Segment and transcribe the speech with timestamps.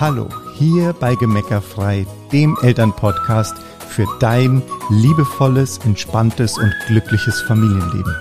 [0.00, 3.54] Hallo, hier bei Gemeckerfrei, dem Elternpodcast
[3.88, 8.14] für dein liebevolles, entspanntes und glückliches Familienleben.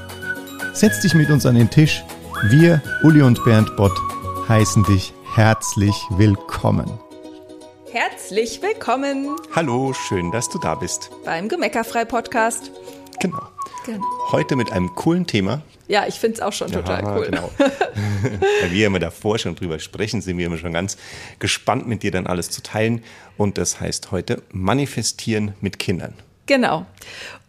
[0.73, 2.03] Setz dich mit uns an den Tisch.
[2.43, 3.97] Wir, Uli und Bernd Bott,
[4.47, 6.85] heißen dich herzlich willkommen.
[7.91, 11.09] Herzlich willkommen Hallo, schön, dass du da bist.
[11.25, 12.71] beim Gemeckerfrei Podcast.
[13.19, 13.41] Genau.
[13.85, 14.05] Genau.
[14.31, 15.61] Heute mit einem coolen Thema.
[15.87, 17.25] Ja, ich finde es auch schon total Ja, cool.
[17.25, 17.51] Genau.
[17.57, 20.97] Weil wir immer davor schon drüber sprechen, sind wir immer schon ganz
[21.39, 23.03] gespannt, mit dir dann alles zu teilen.
[23.37, 26.13] Und das heißt heute Manifestieren mit Kindern.
[26.45, 26.85] Genau.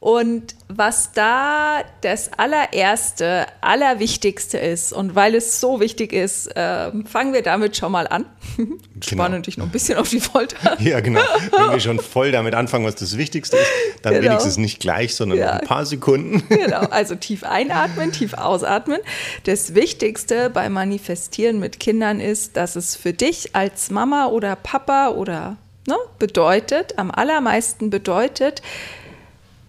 [0.01, 7.33] Und was da das allererste, allerwichtigste ist und weil es so wichtig ist, ähm, fangen
[7.33, 8.27] wir damit schon mal an.
[9.03, 10.77] Spannen dich noch ein bisschen auf die Folter.
[10.81, 11.23] Ja, genau.
[11.53, 13.67] Wenn wir schon voll damit anfangen, was das Wichtigste ist,
[14.03, 14.27] dann Genau.
[14.27, 15.55] wenigstens nicht gleich, sondern Ja.
[15.55, 16.43] noch ein paar Sekunden.
[16.55, 19.01] Genau, also tief einatmen, tief ausatmen.
[19.45, 25.09] Das Wichtigste beim Manifestieren mit Kindern ist, dass es für dich als Mama oder Papa
[25.09, 28.63] oder ne, bedeutet, am allermeisten bedeutet,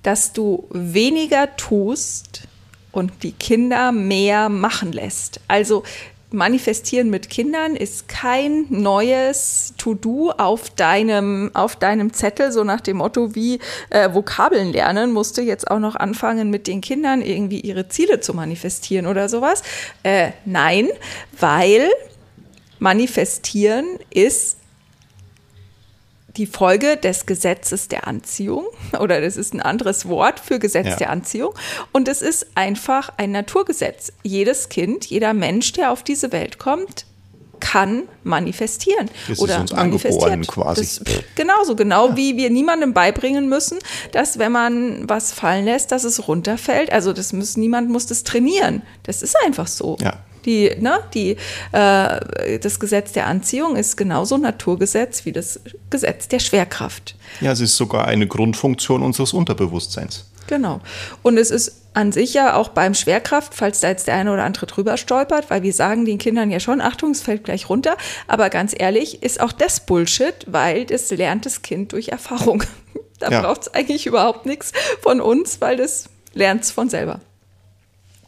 [0.04, 2.48] dass du weniger tust
[2.92, 5.42] und die Kinder mehr machen lässt.
[5.48, 5.84] Also
[6.32, 12.98] Manifestieren mit Kindern ist kein neues To-Do auf deinem, auf deinem Zettel, so nach dem
[12.98, 17.62] Motto wie äh, Vokabeln lernen, musst du jetzt auch noch anfangen, mit den Kindern irgendwie
[17.62, 19.64] ihre Ziele zu manifestieren oder sowas.
[20.04, 20.90] Äh, nein,
[21.40, 21.90] weil
[22.80, 24.58] Manifestieren ist
[26.38, 28.66] die Folge des Gesetzes der Anziehung
[29.00, 30.96] oder das ist ein anderes Wort für Gesetz Ja.
[30.98, 31.54] der Anziehung
[31.92, 34.12] und es ist einfach ein Naturgesetz.
[34.24, 37.06] Jedes Kind, jeder Mensch, der auf diese Welt kommt,
[37.60, 40.82] kann manifestieren Das ist oder uns angeboren quasi.
[40.82, 41.02] Das,
[41.36, 43.80] genauso, genau wie wir niemandem beibringen müssen,
[44.12, 46.92] dass wenn man was fallen lässt, dass es runterfällt.
[46.92, 48.82] Also das muss niemand muss das trainieren.
[49.04, 49.98] Das ist einfach so.
[50.02, 50.18] Ja.
[50.46, 51.38] Die, ne, die,
[51.72, 57.16] äh, das Gesetz der Anziehung ist genauso Naturgesetz wie das Gesetz der Schwerkraft.
[57.42, 60.26] Ja, es ist sogar eine Grundfunktion unseres Unterbewusstseins.
[60.48, 60.80] Genau.
[61.24, 64.44] Und es ist an sich ja auch beim Schwerkraft, falls da jetzt der eine oder
[64.44, 67.98] andere drüber stolpert, weil wir sagen den Kindern ja schon, Achtung, es fällt gleich runter.
[68.28, 72.64] Aber ganz ehrlich, ist auch das Bullshit, weil das lernt das Kind durch Erfahrung.
[73.18, 73.42] Da Ja.
[73.44, 77.22] braucht es eigentlich überhaupt nichts von uns, weil das lernt es von selber.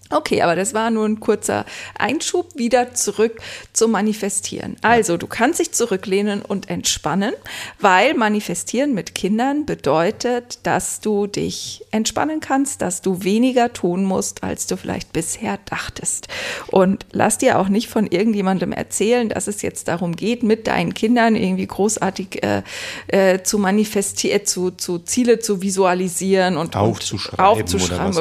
[0.09, 1.66] Okay, aber das war nur ein kurzer
[1.97, 3.40] Einschub wieder zurück
[3.73, 4.78] zum Manifestieren.
[4.81, 7.34] Also, du kannst dich zurücklehnen und entspannen,
[7.79, 14.44] weil Manifestieren mit Kindern bedeutet, dass du dich entspannen kannst, dass du weniger tun musst,
[14.44, 16.28] als du vielleicht bisher dachtest.
[16.68, 20.94] Und lass dir auch nicht von irgendjemandem erzählen, dass es jetzt darum geht, mit deinen
[20.94, 22.63] Kindern irgendwie großartig äh,
[23.07, 28.16] äh, zu manifestieren, zu, zu Ziele zu visualisieren und Aufzuschreiben und oder aufzuschreiben.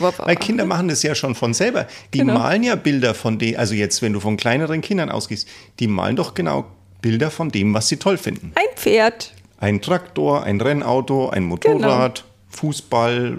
[0.00, 0.26] was auch.
[0.26, 1.86] Weil Kinder machen das ja schon von selber.
[2.14, 2.34] Die Genau.
[2.34, 5.48] malen ja Bilder von dem, also jetzt, wenn du von kleineren Kindern ausgehst,
[5.80, 6.66] die malen doch genau
[7.02, 8.52] Bilder von dem, was sie toll finden.
[8.54, 13.38] Ein Pferd, Ein Traktor, ein Rennauto, ein Motorrad, Fußball,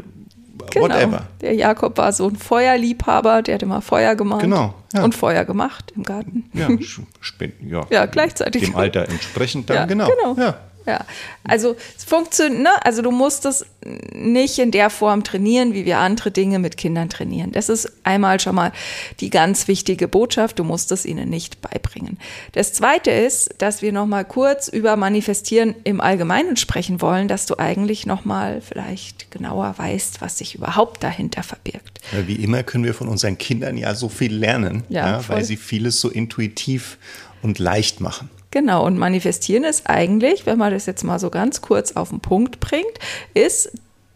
[0.76, 1.06] whatever.
[1.06, 1.18] Genau.
[1.42, 4.42] Der Jakob war so ein Feuerliebhaber, der hat immer Feuer gemalt.
[4.42, 5.04] Genau, ja.
[5.04, 6.50] Und Feuer gemacht im Garten.
[6.54, 6.68] Ja,
[7.68, 7.86] ja.
[7.90, 8.64] Ja, gleichzeitig.
[8.64, 10.08] Dem Alter entsprechend dann, Ja, genau.
[10.10, 10.36] genau.
[10.42, 10.60] Ja.
[10.88, 11.06] Ja,
[11.44, 12.70] also es funktioniert, ne?
[12.82, 13.66] Also du musst es
[14.14, 17.52] nicht in der Form trainieren, wie wir andere Dinge mit Kindern trainieren.
[17.52, 18.72] Das ist einmal schon mal
[19.20, 20.60] die ganz wichtige Botschaft.
[20.60, 22.18] Du musst es ihnen nicht beibringen.
[22.54, 27.46] Das zweite ist, dass wir noch mal kurz über Manifestieren im Allgemeinen sprechen wollen, dass
[27.46, 32.00] du eigentlich noch mal vielleicht genauer weißt, was sich überhaupt dahinter verbirgt.
[32.26, 35.58] Wie immer können wir von unseren Kindern ja so viel lernen, Ja, ja, weil sie
[35.58, 36.98] vieles so intuitiv
[37.42, 38.30] und leicht machen.
[38.58, 42.22] Genau, und manifestieren ist eigentlich, wenn man das jetzt mal so ganz kurz auf den
[42.22, 42.98] Punkt bringt,
[43.36, 43.72] ist,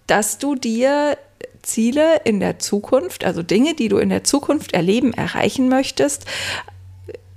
[0.07, 1.15] dass du dir
[1.61, 6.25] Ziele in der Zukunft, also Dinge, die du in der Zukunft erleben, erreichen möchtest,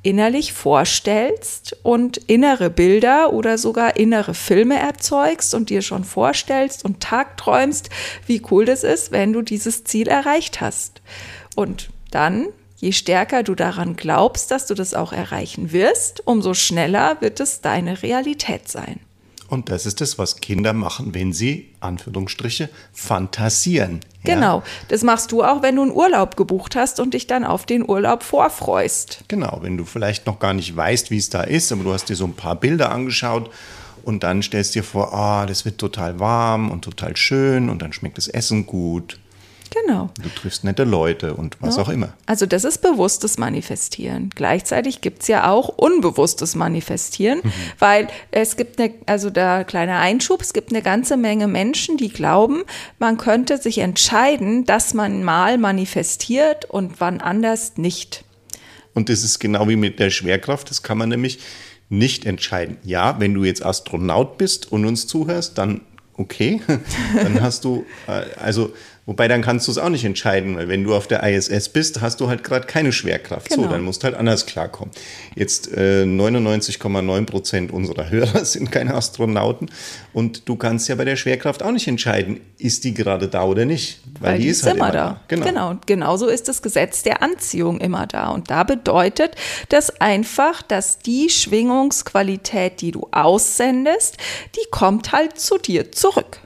[0.02, 7.00] innerlich vorstellst und innere Bilder oder sogar innere Filme erzeugst und dir schon vorstellst und
[7.00, 7.90] tagträumst,
[8.26, 11.02] wie cool das ist, wenn du dieses Ziel erreicht hast.
[11.54, 12.46] Und dann,
[12.84, 17.62] je stärker du daran glaubst, dass du das auch erreichen wirst, umso schneller wird es
[17.62, 19.00] deine Realität sein.
[19.48, 24.00] Und das ist es, was Kinder machen, wenn sie, Anführungsstriche, fantasieren.
[24.22, 24.34] Ja?
[24.34, 27.64] Genau, das machst du auch, wenn du einen Urlaub gebucht hast und dich dann auf
[27.64, 29.24] den Urlaub vorfreust.
[29.28, 32.10] Genau, wenn du vielleicht noch gar nicht weißt, wie es da ist, aber du hast
[32.10, 33.50] dir so ein paar Bilder angeschaut
[34.02, 37.94] und dann stellst dir vor, ah, das wird total warm und total schön und dann
[37.94, 39.18] schmeckt das Essen gut.
[39.82, 40.10] Genau.
[40.22, 42.12] Du triffst nette Leute und was auch immer.
[42.26, 44.30] Also das ist bewusstes Manifestieren.
[44.34, 47.40] Gleichzeitig gibt es ja auch unbewusstes Manifestieren,
[47.80, 52.10] weil es gibt eine, also da kleiner Einschub, es gibt eine ganze Menge Menschen, die
[52.10, 52.62] glauben,
[53.00, 58.24] man könnte sich entscheiden, dass man mal manifestiert und wann anders nicht.
[58.94, 61.40] Und das ist genau wie mit der Schwerkraft, das kann man nämlich
[61.88, 62.76] nicht entscheiden.
[62.84, 65.80] Ja, wenn du jetzt Astronaut bist und uns zuhörst, dann
[66.16, 66.60] okay,
[67.14, 68.72] dann hast du, äh, also
[69.06, 72.00] Wobei dann kannst du es auch nicht entscheiden, weil wenn du auf der ISS bist,
[72.00, 73.50] hast du halt gerade keine Schwerkraft.
[73.50, 73.64] Genau.
[73.64, 74.94] So, dann musst du halt anders klarkommen.
[75.34, 79.70] Jetzt äh, 99,9 Prozent unserer Hörer sind keine Astronauten
[80.14, 83.66] und du kannst ja bei der Schwerkraft auch nicht entscheiden, ist die gerade da oder
[83.66, 85.06] nicht, weil, weil die, die, ist halt immer, immer da.
[85.06, 85.20] da.
[85.28, 85.46] Genau.
[85.46, 85.74] genau.
[85.84, 89.32] Genauso ist das Gesetz der Anziehung immer da und da bedeutet
[89.68, 94.16] das einfach, dass die Schwingungsqualität, die du aussendest,
[94.56, 96.38] die kommt halt zu dir zurück.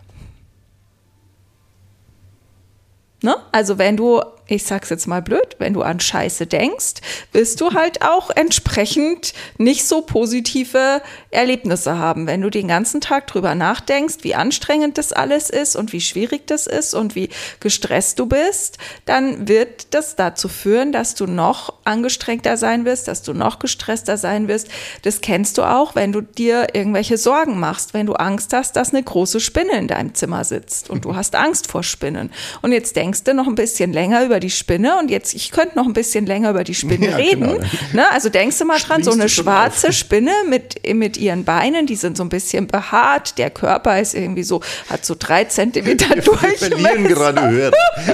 [3.22, 3.36] Ne?
[3.52, 6.94] Also wenn du ich sag's jetzt mal blöd, wenn du an Scheiße denkst,
[7.32, 12.26] wirst du halt auch entsprechend nicht so positive Erlebnisse haben.
[12.26, 16.46] Wenn du den ganzen Tag drüber nachdenkst, wie anstrengend das alles ist und wie schwierig
[16.46, 17.28] das ist und wie
[17.60, 23.22] gestresst du bist, dann wird das dazu führen, dass du noch angestrengter sein wirst, dass
[23.22, 24.68] du noch gestresster sein wirst.
[25.02, 28.94] Das kennst du auch, wenn du dir irgendwelche Sorgen machst, wenn du Angst hast, dass
[28.94, 32.32] eine große Spinne in deinem Zimmer sitzt und du hast Angst vor Spinnen.
[32.62, 35.76] Und jetzt denkst du noch ein bisschen länger über die Spinne und jetzt, ich könnte
[35.76, 37.40] noch ein bisschen länger über die Spinne ja, reden.
[37.40, 37.66] Genau.
[37.92, 38.10] Ne?
[38.10, 42.16] Also denkst du mal dran, so eine schwarze Spinne mit, mit ihren Beinen, die sind
[42.16, 47.04] so ein bisschen behaart, der Körper ist irgendwie so, hat so drei Zentimeter Wir verlieren
[47.04, 47.72] gerade Hörer.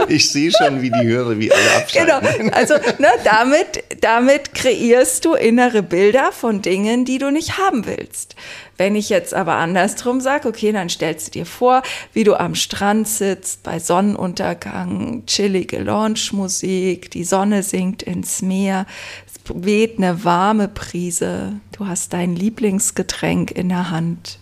[0.08, 2.38] Ich sehe schon, wie die Hörer, wie alle abschalten.
[2.38, 7.86] Genau, also ne, damit, damit kreierst du innere Bilder von Dingen, die du nicht haben
[7.86, 8.36] willst.
[8.76, 11.82] Wenn ich jetzt aber andersrum sage, okay, dann stellst du dir vor,
[12.12, 18.86] wie du am Strand sitzt, bei Sonnenuntergang, chillige Launchmusik, die Sonne sinkt ins Meer,
[19.26, 24.38] es weht eine warme Brise, du hast dein Lieblingsgetränk in der Hand.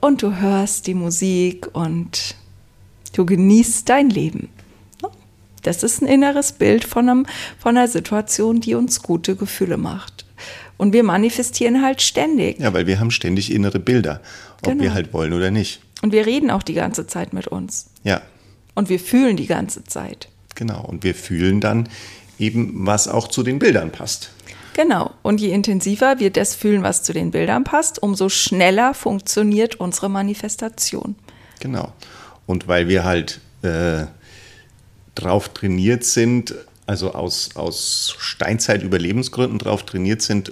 [0.00, 2.34] Und du hörst die Musik und
[3.12, 4.48] du genießt dein Leben.
[5.62, 7.26] Das ist ein inneres Bild von, einem,
[7.58, 10.24] von einer Situation, die uns gute Gefühle macht.
[10.82, 12.58] Und wir manifestieren halt ständig.
[12.58, 14.20] Ja, weil wir haben ständig innere Bilder,
[14.62, 14.82] ob genau.
[14.82, 15.80] wir halt wollen oder nicht.
[16.02, 17.86] Und wir reden auch die ganze Zeit mit uns.
[18.02, 18.20] Ja.
[18.74, 20.28] Und wir fühlen die ganze Zeit.
[20.56, 20.84] Genau.
[20.84, 21.88] Und wir fühlen dann
[22.36, 24.32] eben, was auch zu den Bildern passt.
[24.74, 25.12] Genau.
[25.22, 30.08] Und je intensiver wir das fühlen, was zu den Bildern passt, umso schneller funktioniert unsere
[30.08, 31.14] Manifestation.
[31.60, 31.92] Genau.
[32.46, 34.06] Und weil wir halt äh,
[35.14, 36.56] drauf trainiert sind,
[36.86, 40.50] also aus, aus Steinzeit-Überlebensgründen drauf trainiert sind,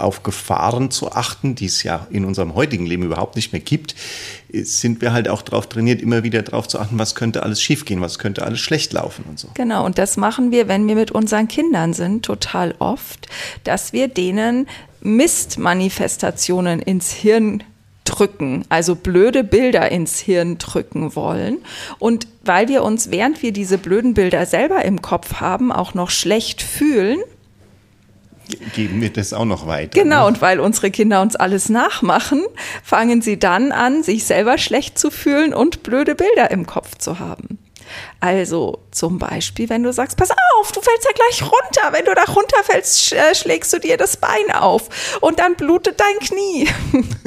[0.00, 3.94] auf Gefahren zu achten, die es ja in unserem heutigen Leben überhaupt nicht mehr gibt,
[4.52, 8.00] sind wir halt auch darauf trainiert, immer wieder darauf zu achten, was könnte alles schiefgehen,
[8.00, 9.48] was könnte alles schlecht laufen und so.
[9.54, 13.28] Genau, und das machen wir, wenn wir mit unseren Kindern sind, total oft,
[13.64, 14.66] dass wir denen
[15.02, 17.62] Mistmanifestationen ins Hirn
[18.04, 21.58] drücken, also blöde Bilder ins Hirn drücken wollen.
[21.98, 26.10] Und weil wir uns, während wir diese blöden Bilder selber im Kopf haben, auch noch
[26.10, 27.20] schlecht fühlen,
[28.74, 30.00] geben wir das auch noch weiter.
[30.00, 30.26] Genau, ne?
[30.26, 32.42] und weil unsere Kinder uns alles nachmachen,
[32.82, 37.18] fangen sie dann an, sich selber schlecht zu fühlen und blöde Bilder im Kopf zu
[37.18, 37.58] haben.
[38.20, 41.92] Also zum Beispiel, wenn du sagst, pass auf, du fällst ja gleich runter.
[41.92, 46.18] Wenn du da runterfällst, äh, schlägst du dir das Bein auf und dann blutet dein
[46.18, 46.68] Knie.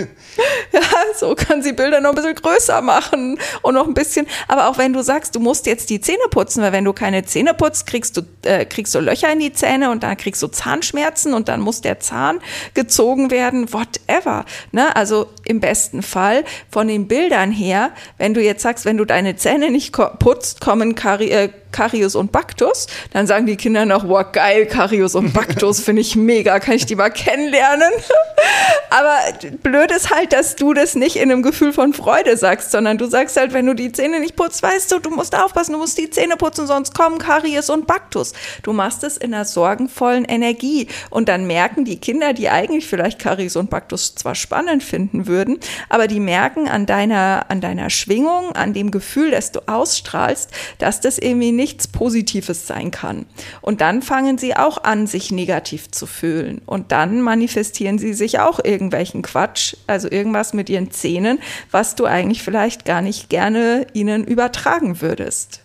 [0.72, 0.82] ja,
[1.16, 4.28] so kann sie Bilder noch ein bisschen größer machen und noch ein bisschen.
[4.48, 7.26] Aber auch wenn du sagst, du musst jetzt die Zähne putzen, weil wenn du keine
[7.26, 10.48] Zähne putzt, kriegst du, äh, kriegst du Löcher in die Zähne und dann kriegst du
[10.48, 12.40] Zahnschmerzen und dann muss der Zahn
[12.74, 14.46] gezogen werden, whatever.
[14.72, 14.96] Ne?
[14.96, 19.36] Also im besten Fall von den Bildern her, wenn du jetzt sagst, wenn du deine
[19.36, 22.88] Zähne nicht putzt, kommen Kari äh, Karius und Baktus.
[23.12, 26.86] Dann sagen die Kinder noch, wow, geil, Karius und Baktus finde ich mega, kann ich
[26.86, 27.92] die mal kennenlernen?
[28.90, 29.18] Aber
[29.64, 33.06] blöd ist halt, dass du das nicht in einem Gefühl von Freude sagst, sondern du
[33.08, 35.98] sagst halt, wenn du die Zähne nicht putzt, weißt du, du musst aufpassen, du musst
[35.98, 38.34] die Zähne putzen, sonst kommen Karius und Baktus.
[38.62, 43.20] Du machst es in einer sorgenvollen Energie und dann merken die Kinder, die eigentlich vielleicht
[43.20, 48.52] Karius und Baktus zwar spannend finden würden, aber die merken an deiner, an deiner Schwingung,
[48.52, 53.26] an dem Gefühl, das du ausstrahlst, dass das irgendwie nicht nichts Positives sein kann.
[53.62, 56.62] Und dann fangen sie auch an, sich negativ zu fühlen.
[56.66, 61.40] Und dann manifestieren sie sich auch irgendwelchen Quatsch, also irgendwas mit ihren Zähnen,
[61.72, 65.62] was du eigentlich vielleicht gar nicht gerne ihnen übertragen würdest.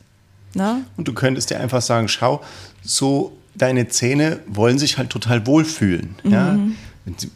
[0.55, 0.83] Na?
[0.97, 2.43] Und du könntest dir einfach sagen, schau,
[2.83, 6.15] so deine Zähne wollen sich halt total wohlfühlen.
[6.23, 6.33] Mhm.
[6.33, 6.59] Ja?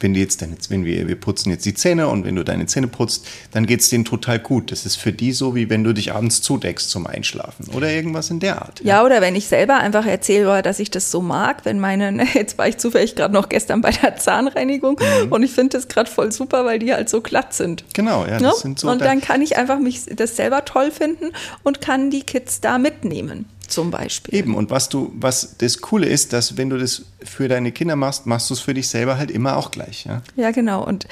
[0.00, 2.88] Wenn jetzt deine, wenn wir, wir putzen jetzt die Zähne und wenn du deine Zähne
[2.88, 4.72] putzt, dann geht es denen total gut.
[4.72, 8.30] Das ist für die so, wie wenn du dich abends zudeckst zum Einschlafen oder irgendwas
[8.30, 8.80] in der Art.
[8.80, 12.26] Ja, ja oder wenn ich selber einfach erzähle, dass ich das so mag, wenn meine,
[12.34, 15.32] jetzt war ich zufällig gerade noch gestern bei der Zahnreinigung mhm.
[15.32, 17.84] und ich finde das gerade voll super, weil die halt so glatt sind.
[17.94, 18.38] Genau, ja.
[18.38, 18.52] Das ja?
[18.54, 22.22] sind so und dann kann ich einfach mich das selber toll finden und kann die
[22.22, 24.34] Kids da mitnehmen zum Beispiel.
[24.34, 27.96] Eben, und was du, was das Coole ist, dass wenn du das für deine Kinder
[27.96, 30.04] machst, machst du es für dich selber halt immer auch gleich.
[30.04, 30.84] Ja, ja genau.
[30.84, 31.06] Und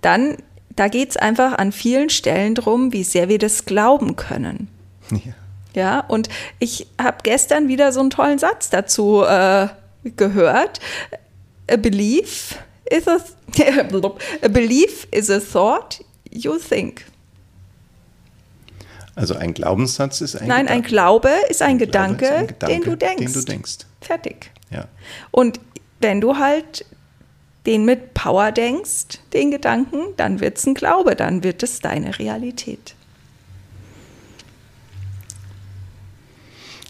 [0.00, 0.36] dann,
[0.76, 4.68] da geht es einfach an vielen Stellen drum, wie sehr wir das glauben können.
[5.10, 5.32] Ja.
[5.74, 6.28] Ja, und
[6.58, 9.68] ich habe gestern wieder so einen tollen Satz dazu äh,
[10.16, 10.80] gehört.
[11.70, 12.56] A belief
[12.90, 13.18] is a,
[14.42, 17.04] a belief is a thought you think.
[19.18, 20.72] Also ein Glaubenssatz ist ein Nein, Gedanke.
[20.72, 23.32] ein Glaube ist ein, ein Gedanke, ist ein Gedanke, den du denkst.
[23.32, 23.78] Den du denkst.
[24.00, 24.52] Fertig.
[24.70, 24.86] Ja.
[25.32, 25.58] Und
[26.00, 26.84] wenn du halt
[27.66, 32.16] den mit Power denkst, den Gedanken, dann wird es ein Glaube, dann wird es deine
[32.18, 32.94] Realität.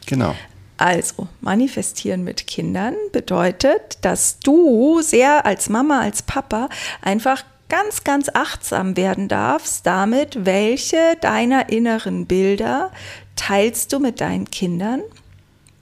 [0.04, 0.35] Genau.
[0.76, 6.68] Also, manifestieren mit Kindern bedeutet, dass du sehr als Mama, als Papa
[7.00, 12.90] einfach ganz, ganz achtsam werden darfst damit, welche deiner inneren Bilder
[13.37, 15.02] teilst du mit deinen Kindern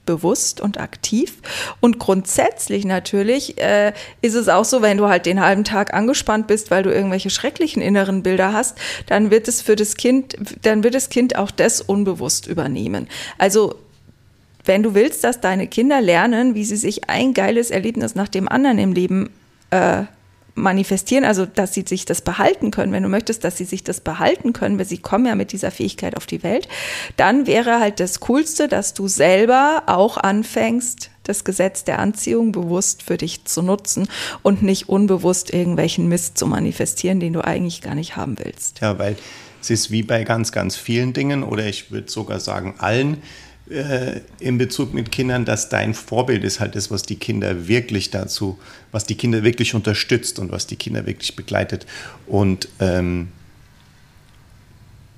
[0.07, 1.33] bewusst und aktiv.
[1.79, 6.47] Und grundsätzlich natürlich äh, ist es auch so, wenn du halt den halben Tag angespannt
[6.47, 10.83] bist, weil du irgendwelche schrecklichen inneren Bilder hast, dann wird es für das Kind, dann
[10.83, 13.07] wird das Kind auch das unbewusst übernehmen.
[13.37, 13.75] Also
[14.65, 18.49] wenn du willst, dass deine Kinder lernen, wie sie sich ein geiles Erlebnis nach dem
[18.49, 19.29] anderen im Leben
[19.69, 20.03] äh,
[20.57, 24.01] manifestieren, also dass sie sich das behalten können, wenn du möchtest, dass sie sich das
[24.01, 26.67] behalten können, weil sie kommen ja mit dieser Fähigkeit auf die Welt,
[27.15, 33.03] dann wäre halt das Coolste, dass du selber auch anfängst, das Gesetz der Anziehung bewusst
[33.03, 34.07] für dich zu nutzen
[34.43, 38.79] und nicht unbewusst irgendwelchen Mist zu manifestieren, den du eigentlich gar nicht haben willst.
[38.79, 39.15] Ja, weil
[39.61, 43.21] es ist wie bei ganz, ganz vielen Dingen oder ich würde sogar sagen allen,
[43.69, 48.11] äh, in Bezug mit Kindern, dass dein Vorbild ist halt das, was die Kinder wirklich
[48.11, 48.57] dazu,
[48.91, 51.85] was die Kinder wirklich unterstützt und was die Kinder wirklich begleitet.
[52.27, 53.29] Und ähm,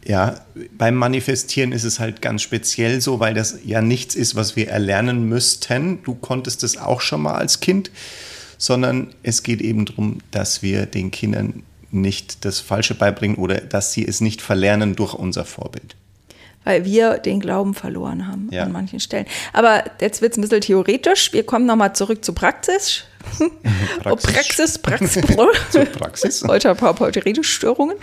[0.06, 0.42] ja,
[0.78, 4.70] beim Manifestieren ist es halt ganz speziell so, weil das ja nichts ist, was wir
[4.70, 6.02] erlernen müssten.
[6.04, 7.92] Du konntest es auch schon mal als Kind,
[8.58, 13.94] sondern es geht eben darum, dass wir den Kindern nicht das Falsche beibringen oder dass
[13.94, 15.96] sie es nicht verlernen durch unser Vorbild
[16.64, 18.64] weil wir den Glauben verloren haben ja.
[18.64, 19.26] an manchen Stellen.
[19.54, 21.34] Aber jetzt wird es ein bisschen theoretisch.
[21.34, 23.06] Wir kommen nochmal zurück zu Praxis.
[24.04, 25.72] Praxis, Praxis, Praxis.
[25.72, 26.44] zu Praxis.
[26.48, 27.96] Heute ein paar, paar Redestörungen.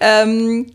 [0.00, 0.66] Ähm,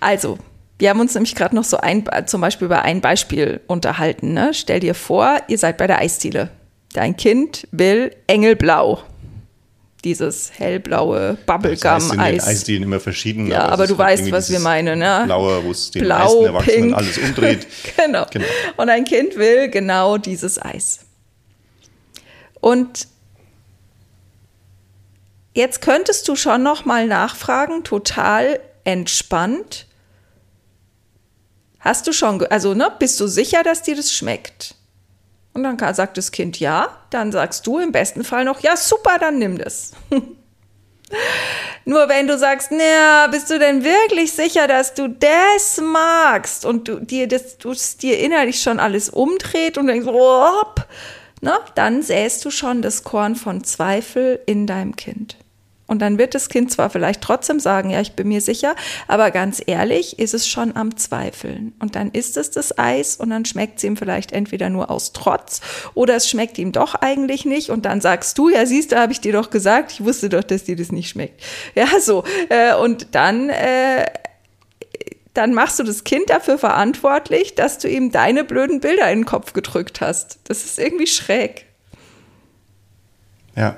[0.00, 0.38] also,
[0.78, 4.32] wir haben uns nämlich gerade noch so ein, zum Beispiel über ein Beispiel unterhalten.
[4.32, 4.52] Ne?
[4.54, 6.50] Stell dir vor, ihr seid bei der Eisdiele.
[6.92, 9.02] Dein Kind will Engelblau
[10.04, 12.36] dieses hellblaue Bubblegum-Eis.
[12.38, 13.46] Das heißt in immer verschieden.
[13.46, 15.22] Ja, aber, aber du halt weißt, was wir meinen, ne?
[15.26, 16.96] Blaue, wo es den Blau, meisten Erwachsenen pink.
[16.96, 17.66] alles umdreht.
[17.96, 18.26] genau.
[18.30, 18.46] genau.
[18.76, 21.00] Und ein Kind will genau dieses Eis.
[22.60, 23.08] Und
[25.54, 29.86] jetzt könntest du schon noch mal nachfragen, total entspannt.
[31.78, 34.74] Hast du schon, also ne, bist du sicher, dass dir das schmeckt?
[35.52, 39.18] Und dann sagt das Kind ja, dann sagst du im besten Fall noch, ja super,
[39.18, 39.92] dann nimm das.
[41.84, 46.86] Nur wenn du sagst, na, bist du denn wirklich sicher, dass du das magst und
[46.86, 50.64] du dir das du dir innerlich schon alles umdreht und denkst, oh,
[51.40, 55.36] ne, dann säst du schon das Korn von Zweifel in deinem Kind.
[55.90, 58.76] Und dann wird das Kind zwar vielleicht trotzdem sagen, ja, ich bin mir sicher,
[59.08, 61.72] aber ganz ehrlich ist es schon am Zweifeln.
[61.80, 65.12] Und dann isst es das Eis und dann schmeckt es ihm vielleicht entweder nur aus
[65.12, 65.60] Trotz
[65.94, 67.70] oder es schmeckt ihm doch eigentlich nicht.
[67.70, 70.44] Und dann sagst du, ja, siehst du, habe ich dir doch gesagt, ich wusste doch,
[70.44, 71.42] dass dir das nicht schmeckt.
[71.74, 72.22] Ja, so.
[72.50, 74.06] Äh, und dann äh,
[75.34, 79.26] dann machst du das Kind dafür verantwortlich, dass du ihm deine blöden Bilder in den
[79.26, 80.38] Kopf gedrückt hast.
[80.44, 81.66] Das ist irgendwie schräg.
[83.56, 83.76] Ja.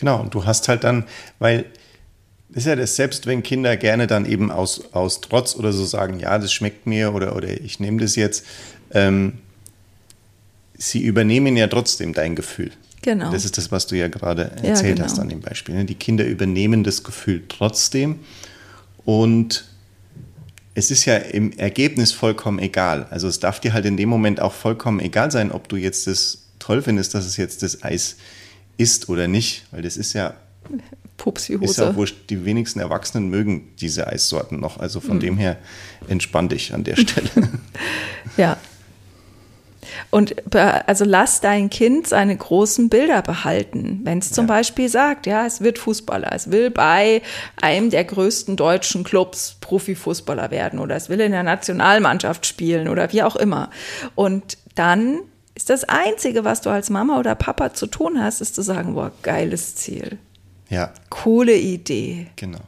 [0.00, 1.04] Genau, und du hast halt dann,
[1.38, 1.66] weil
[2.48, 5.84] das ist ja das, selbst wenn Kinder gerne dann eben aus, aus Trotz oder so
[5.84, 8.46] sagen, ja, das schmeckt mir oder, oder ich nehme das jetzt,
[8.92, 9.34] ähm,
[10.76, 12.72] sie übernehmen ja trotzdem dein Gefühl.
[13.02, 13.30] Genau.
[13.30, 15.04] Das ist das, was du ja gerade erzählt ja, genau.
[15.04, 15.74] hast an dem Beispiel.
[15.74, 15.84] Ne?
[15.84, 18.20] Die Kinder übernehmen das Gefühl trotzdem
[19.04, 19.66] und
[20.74, 23.06] es ist ja im Ergebnis vollkommen egal.
[23.10, 26.06] Also es darf dir halt in dem Moment auch vollkommen egal sein, ob du jetzt
[26.06, 28.16] das toll findest, dass es jetzt das Eis ist
[28.80, 30.34] isst oder nicht, weil das ist ja
[31.18, 31.64] Pupsi-Hose.
[31.64, 34.80] Ist ja wurscht, die wenigsten Erwachsenen mögen diese Eissorten noch.
[34.80, 35.20] Also von mhm.
[35.20, 35.58] dem her
[36.08, 37.28] entspann dich an der Stelle.
[38.36, 38.56] ja.
[40.10, 44.00] Und also lass dein Kind seine großen Bilder behalten.
[44.04, 44.54] Wenn es zum ja.
[44.54, 47.22] Beispiel sagt, ja, es wird Fußballer, es will bei
[47.60, 53.12] einem der größten deutschen Clubs Profifußballer werden oder es will in der Nationalmannschaft spielen oder
[53.12, 53.70] wie auch immer.
[54.14, 55.20] Und dann
[55.60, 58.94] ist das Einzige, was du als Mama oder Papa zu tun hast, ist zu sagen,
[58.94, 60.16] boah, geiles Ziel.
[60.70, 60.90] Ja.
[61.10, 62.28] Coole Idee.
[62.36, 62.60] Genau.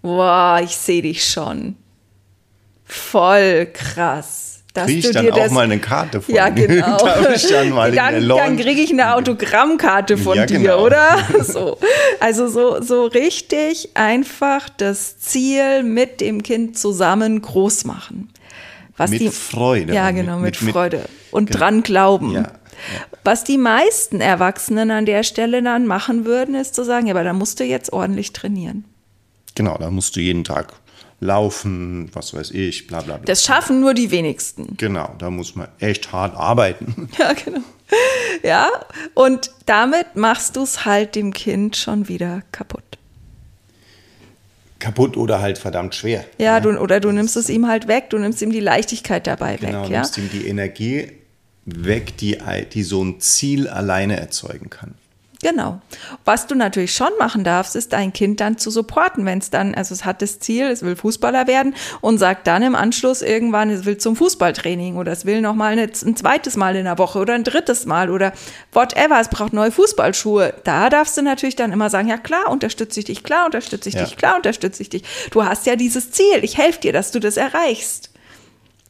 [0.00, 1.74] Boah, ich sehe dich schon.
[2.84, 4.52] Voll krass.
[4.74, 6.98] Kriege ich dann auch das, mal eine Karte von Ja, genau.
[6.98, 10.84] Dann mal dann, dann kriege ich eine Autogrammkarte von Ja, dir, genau.
[10.84, 11.18] oder?
[11.42, 11.78] So.
[12.20, 18.28] Also so, so richtig einfach das Ziel mit dem Kind zusammen groß machen.
[18.98, 21.04] Was Mit die, Freude Ja, mit- genau, mit, mit- mit- Freude.
[21.36, 21.58] Und genau.
[21.58, 22.32] dran glauben.
[22.32, 22.52] Ja, ja.
[23.24, 27.24] Was die meisten Erwachsenen an der Stelle dann machen würden, ist zu sagen, ja, aber
[27.24, 28.84] da musst du jetzt ordentlich trainieren.
[29.54, 30.72] Genau, da musst du jeden Tag
[31.20, 33.24] laufen, was weiß ich, bla bla bla.
[33.24, 34.76] Das schaffen nur die wenigsten.
[34.76, 37.08] genau, da muss man echt hart arbeiten.
[37.18, 37.60] Ja, genau.
[38.42, 38.68] Ja,
[39.14, 42.82] und damit machst du es halt dem Kind schon wieder kaputt.
[44.78, 46.24] Kaputt oder halt verdammt schwer.
[46.38, 49.56] Ja, du, oder du nimmst es ihm halt weg, du nimmst ihm die Leichtigkeit dabei
[49.56, 49.90] Genau, weg.
[49.90, 50.00] Ja?
[50.00, 51.12] nimmst ihm die Energie
[51.66, 52.38] weg, die,
[52.72, 54.94] die so ein Ziel alleine erzeugen kann.
[55.42, 55.80] Genau.
[56.24, 59.74] Was du natürlich schon machen darfst, ist dein Kind dann zu supporten, wenn es dann,
[59.74, 63.68] also es hat das Ziel, es will Fußballer werden und sagt dann im Anschluss irgendwann,
[63.70, 66.98] es will zum Fußballtraining oder es will noch mal eine, ein zweites Mal in der
[66.98, 68.32] Woche oder ein drittes Mal oder
[68.72, 70.54] whatever, es braucht neue Fußballschuhe.
[70.64, 73.94] Da darfst du natürlich dann immer sagen, ja klar, unterstütze ich dich, klar, unterstütze ich
[73.94, 74.04] Ja.
[74.04, 75.04] dich, klar, unterstütze ich dich.
[75.30, 78.10] Du hast ja dieses Ziel, ich helfe dir, dass du das erreichst.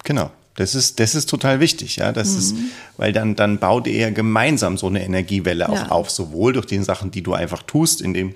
[0.04, 0.30] Genau.
[0.57, 2.13] Das ist, das ist total wichtig, ja.
[2.13, 2.65] Das ist, Mhm.
[2.97, 5.89] weil dann, dann baut ihr gemeinsam so eine Energiewelle auch Ja.
[5.91, 8.35] auf, sowohl durch die Sachen, die du einfach tust, in dem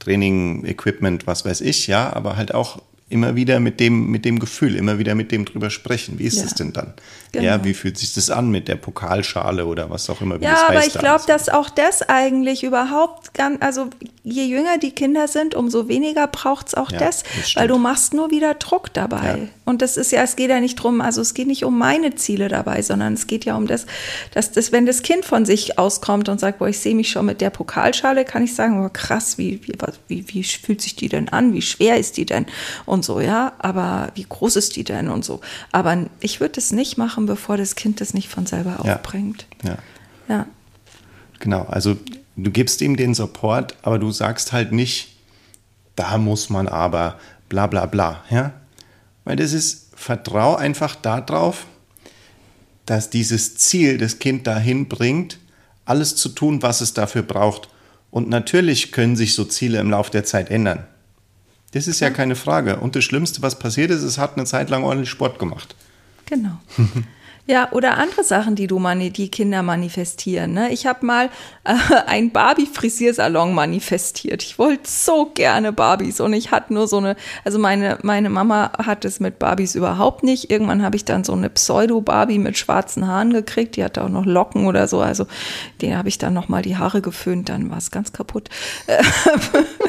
[0.00, 2.80] Training, Equipment, was weiß ich, ja, aber halt auch
[3.12, 6.18] immer wieder mit dem, mit dem Gefühl, immer wieder mit dem drüber sprechen.
[6.18, 6.44] Wie ist Ja.
[6.44, 6.94] es denn dann?
[7.32, 7.44] Genau.
[7.44, 10.52] Ja, wie fühlt sich das an mit der Pokalschale oder was auch immer, wie Ja,
[10.52, 13.88] das aber heißt ich glaube, dass auch das eigentlich überhaupt ganz, also
[14.22, 17.78] je jünger die Kinder sind, umso weniger braucht es auch Ja, das, das weil du
[17.78, 19.26] machst nur wieder Druck dabei.
[19.26, 19.48] Ja.
[19.64, 22.14] Und das ist ja, es geht ja nicht drum, also es geht nicht um meine
[22.14, 23.86] Ziele dabei, sondern es geht ja um das,
[24.34, 27.26] dass das, wenn das Kind von sich auskommt und sagt, boah, ich sehe mich schon
[27.26, 29.72] mit der Pokalschale, kann ich sagen, boah, krass, wie, wie,
[30.08, 31.52] wie, wie fühlt sich die denn an?
[31.54, 32.46] Wie schwer ist die denn?
[32.84, 35.40] Und so, ja, aber wie groß ist die denn und so.
[35.72, 38.96] Aber ich würde es nicht machen, bevor das Kind das nicht von selber Ja.
[38.96, 39.46] aufbringt.
[39.62, 39.78] Ja.
[40.28, 40.46] Ja.
[41.40, 41.96] Genau, also
[42.36, 45.16] du gibst ihm den Support, aber du sagst halt nicht,
[45.96, 48.52] da muss man aber bla bla bla, ja?
[49.24, 51.66] Weil das ist, vertrau einfach darauf,
[52.86, 55.38] dass dieses Ziel das Kind dahin bringt,
[55.84, 57.68] alles zu tun, was es dafür braucht.
[58.10, 60.86] Und natürlich können sich so Ziele im Laufe der Zeit ändern.
[61.72, 62.76] Das ist ja keine Frage.
[62.76, 65.74] Und das Schlimmste, was passiert ist, es hat eine Zeit lang ordentlich Sport gemacht.
[66.26, 66.58] Genau.
[67.48, 70.52] Ja, oder andere Sachen, die du mani die Kinder manifestieren.
[70.52, 70.72] Ne?
[70.72, 71.28] Ich habe mal
[71.64, 71.74] äh,
[72.06, 74.44] einen Barbie-Frisiersalon manifestiert.
[74.44, 78.70] Ich wollte so gerne Barbies und ich hatte nur so eine, also meine, meine Mama
[78.78, 80.52] hat es mit Barbies überhaupt nicht.
[80.52, 83.74] Irgendwann habe ich dann so eine Pseudo-Barbie mit schwarzen Haaren gekriegt.
[83.74, 85.00] Die hatte auch noch Locken oder so.
[85.00, 85.26] Also
[85.80, 88.50] den habe ich dann nochmal die Haare geföhnt, dann war es ganz kaputt.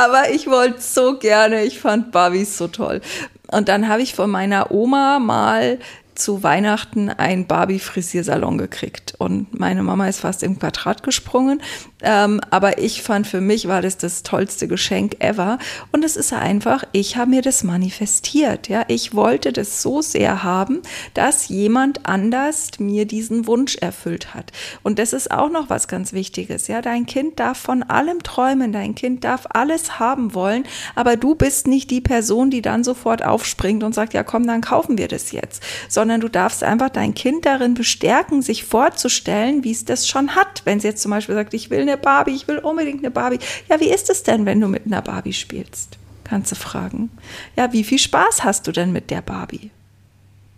[0.00, 3.02] Aber ich wollte so gerne, ich fand Barbies so toll.
[3.48, 5.78] Und dann habe ich von meiner Oma mal
[6.20, 9.14] zu Weihnachten einen Barbie-Frisiersalon gekriegt.
[9.18, 11.62] Und meine Mama ist fast im Quadrat gesprungen.
[12.02, 15.58] Ähm, aber ich fand, für mich war das das tollste Geschenk ever.
[15.92, 18.68] Und es ist einfach, ich habe mir das manifestiert.
[18.68, 20.80] Ja, ich wollte das so sehr haben,
[21.14, 24.52] dass jemand anders mir diesen Wunsch erfüllt hat.
[24.82, 26.68] Und das ist auch noch was ganz Wichtiges.
[26.68, 28.72] Ja, dein Kind darf von allem träumen.
[28.72, 30.64] Dein Kind darf alles haben wollen.
[30.94, 34.60] Aber du bist nicht die Person, die dann sofort aufspringt und sagt, ja, komm, dann
[34.60, 35.62] kaufen wir das jetzt.
[35.88, 40.62] Sondern du darfst einfach dein Kind darin bestärken, sich vorzustellen, wie es das schon hat.
[40.64, 43.38] Wenn es jetzt zum Beispiel sagt, ich will eine Barbie, ich will unbedingt eine Barbie.
[43.68, 45.98] Ja, wie ist es denn, wenn du mit einer Barbie spielst?
[46.24, 47.10] Kannst du fragen.
[47.56, 49.70] Ja, wie viel Spaß hast du denn mit der Barbie?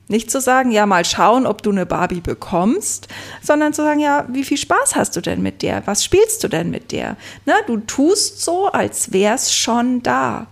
[0.09, 3.09] Nicht zu sagen, ja, mal schauen, ob du eine Barbie bekommst,
[3.41, 5.87] sondern zu sagen, ja, wie viel Spaß hast du denn mit der?
[5.87, 7.17] Was spielst du denn mit der?
[7.47, 10.49] Na, du tust so, als wär's schon da.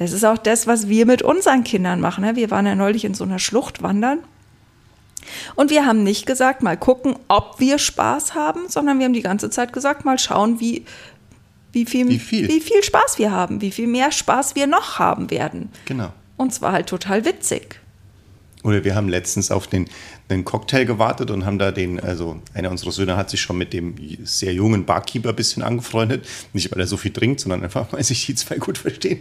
[0.00, 2.24] Das ist auch das, was wir mit unseren Kindern machen.
[2.24, 2.34] ne?
[2.34, 4.20] Wir waren ja neulich in so einer Schlucht wandern.
[5.56, 9.20] Und wir haben nicht gesagt, mal gucken, ob wir Spaß haben, sondern wir haben die
[9.20, 10.86] ganze Zeit gesagt, mal schauen, wie,
[11.72, 12.48] wie, viel, Wie viel.
[12.48, 15.70] wie viel Spaß wir haben, wie viel mehr Spaß wir noch haben werden.
[15.84, 16.14] Genau.
[16.38, 17.79] Und zwar halt total witzig.
[18.62, 19.88] Oder wir haben letztens auf den,
[20.28, 23.72] den Cocktail gewartet und haben da den, also einer unserer Söhne hat sich schon mit
[23.72, 23.94] dem
[24.24, 26.26] sehr jungen Barkeeper ein bisschen angefreundet.
[26.52, 29.20] Nicht, weil er so viel trinkt, sondern einfach, weil sich die zwei gut verstehen.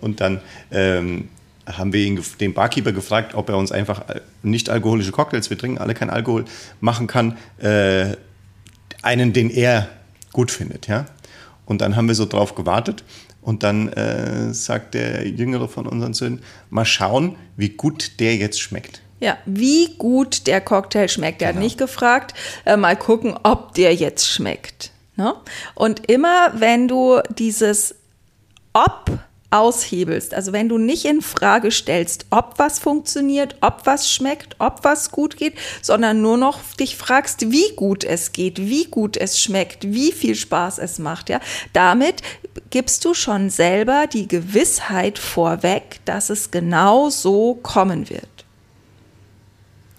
[0.00, 1.28] Und dann ähm,
[1.66, 5.58] haben wir ihn, den Barkeeper gefragt, ob er uns einfach äh, nicht alkoholische Cocktails, wir
[5.58, 6.46] trinken alle keinen Alkohol,
[6.80, 7.36] machen kann.
[7.58, 8.16] Äh,
[9.02, 9.88] einen, den er
[10.32, 11.06] gut findet, ja.
[11.66, 13.04] Und dann haben wir so drauf gewartet
[13.48, 18.60] und dann äh, sagt der Jüngere von unseren Söhnen, mal schauen, wie gut der jetzt
[18.60, 19.00] schmeckt.
[19.20, 21.40] Ja, wie gut der Cocktail schmeckt.
[21.40, 21.56] Er Genau.
[21.60, 22.34] hat nicht gefragt,
[22.66, 24.92] äh, mal gucken, ob der jetzt schmeckt.
[25.16, 25.32] Ne?
[25.74, 27.94] Und immer wenn du dieses
[28.74, 29.18] ob
[29.50, 34.84] aushebelst, also wenn du nicht in Frage stellst, ob was funktioniert, ob was schmeckt, ob
[34.84, 39.40] was gut geht, sondern nur noch dich fragst, wie gut es geht, wie gut es
[39.40, 41.40] schmeckt, wie viel Spaß es macht, ja,
[41.72, 42.22] damit
[42.70, 48.37] gibst du schon selber die Gewissheit vorweg, dass es genau so kommen wird.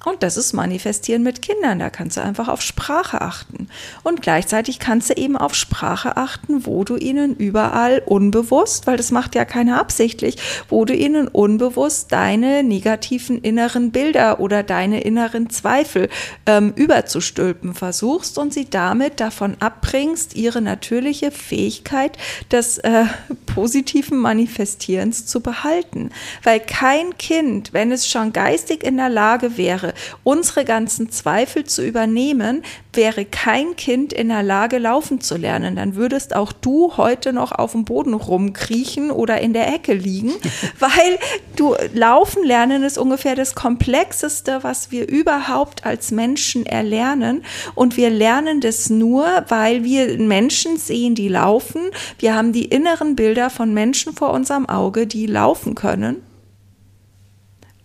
[0.05, 1.79] Und das ist Manifestieren mit Kindern.
[1.79, 3.67] Da kannst du einfach auf Sprache achten.
[4.03, 9.11] Und gleichzeitig kannst du eben auf Sprache achten, wo du ihnen überall unbewusst, weil das
[9.11, 10.37] macht ja keiner absichtlich,
[10.69, 16.09] wo du ihnen unbewusst deine negativen inneren Bilder oder deine inneren Zweifel
[16.45, 22.17] ähm, überzustülpen versuchst und sie damit davon abbringst, ihre natürliche Fähigkeit
[22.51, 23.05] des äh,
[23.45, 26.11] positiven Manifestierens zu behalten.
[26.43, 29.89] Weil kein Kind, wenn es schon geistig in der Lage wäre,
[30.23, 35.75] unsere ganzen Zweifel zu übernehmen, wäre kein Kind in der Lage, laufen zu lernen.
[35.75, 40.33] Dann würdest auch du heute noch auf dem Boden rumkriechen oder in der Ecke liegen,
[40.79, 41.19] weil
[41.55, 47.43] du laufen lernen ist ungefähr das Komplexeste, was wir überhaupt als Menschen erlernen.
[47.75, 51.81] Und wir lernen das nur, weil wir Menschen sehen, die laufen.
[52.17, 56.23] Wir haben die inneren Bilder von Menschen vor unserem Auge, die laufen können.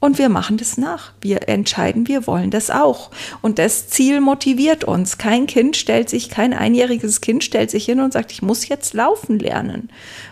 [0.04, 1.12] Und wir machen das nach.
[1.22, 3.10] Wir entscheiden, wir wollen das auch.
[3.40, 5.16] Und das Ziel motiviert uns.
[5.16, 8.92] Kein Kind stellt sich, kein einjähriges Kind stellt sich hin und sagt, ich muss jetzt
[8.92, 9.88] laufen lernen.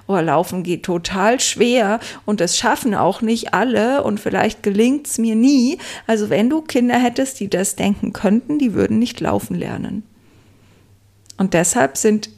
[0.06, 5.06] Oder oh, laufen geht total schwer und das schaffen auch nicht alle und vielleicht gelingt
[5.06, 5.78] es mir nie.
[6.06, 10.02] Also wenn du Kinder hättest, die das denken könnten, die würden nicht laufen lernen.
[11.38, 12.28] Und deshalb sind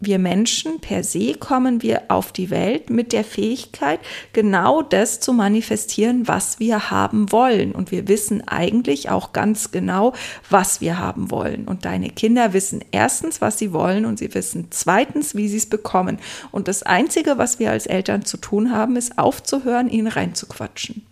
[0.00, 4.00] wir Menschen per se kommen wir auf die Welt mit der Fähigkeit,
[4.32, 7.72] genau das zu manifestieren, was wir haben wollen.
[7.72, 10.12] Und wir wissen eigentlich auch ganz genau,
[10.50, 11.64] was wir haben wollen.
[11.66, 15.66] Und deine Kinder wissen erstens, was sie wollen und sie wissen zweitens, wie sie es
[15.66, 16.18] bekommen.
[16.50, 21.06] Und das Einzige, was wir als Eltern zu tun haben, ist aufzuhören, ihnen reinzuquatschen.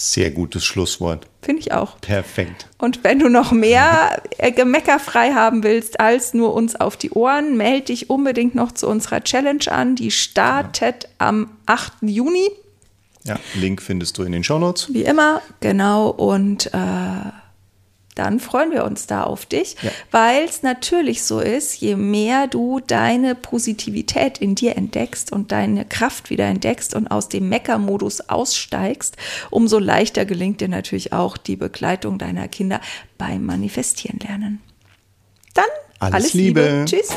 [0.00, 1.26] Sehr gutes Schlusswort.
[1.42, 2.00] Finde ich auch.
[2.00, 2.68] Perfekt.
[2.78, 7.56] Und wenn du noch mehr äh, gemeckerfrei haben willst als nur uns auf die Ohren,
[7.56, 9.96] melde dich unbedingt noch zu unserer Challenge an.
[9.96, 11.10] Die startet ja.
[11.18, 11.94] am 8.
[12.02, 12.48] Juni.
[13.24, 14.94] Ja, Link findest du in den Shownotes.
[14.94, 16.10] Wie immer, genau.
[16.10, 17.32] Und äh,
[18.18, 19.90] dann freuen wir uns da auf dich, ja.
[20.10, 25.84] weil es natürlich so ist, je mehr du deine Positivität in dir entdeckst und deine
[25.84, 29.16] Kraft wieder entdeckst und aus dem Meckermodus aussteigst,
[29.50, 32.80] umso leichter gelingt dir natürlich auch die Begleitung deiner Kinder
[33.18, 34.60] beim Manifestieren lernen.
[35.54, 35.64] Dann
[36.00, 36.60] alles, alles Liebe.
[36.60, 36.84] Liebe.
[36.86, 37.08] Tschüss.